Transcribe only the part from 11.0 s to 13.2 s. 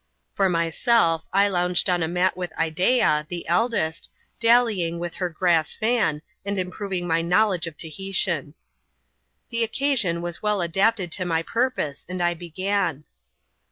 to my purpose, and I began.